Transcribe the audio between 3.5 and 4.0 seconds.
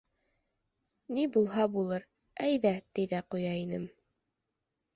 инем.